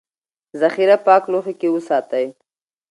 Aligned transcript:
ذخیره 0.61 0.95
پاک 1.05 1.23
لوښي 1.31 1.53
کې 1.59 1.67
وساتئ. 1.71 2.25